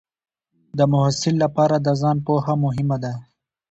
د 0.77 0.79
محصل 0.91 1.35
لپاره 1.43 1.75
د 1.79 1.87
ځان 2.01 2.17
پوهه 2.25 2.53
مهمه 2.63 2.97
ده. 3.03 3.13